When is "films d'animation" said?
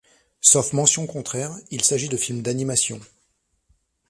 2.17-2.99